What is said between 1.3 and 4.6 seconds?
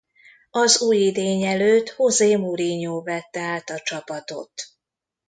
előtt José Mourinho vette át a csapatot.